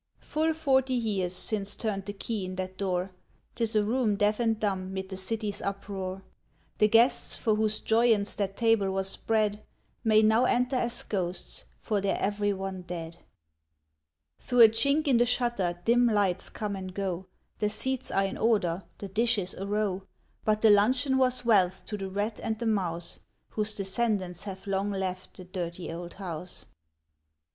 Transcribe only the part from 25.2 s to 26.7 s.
the Dirty Old House.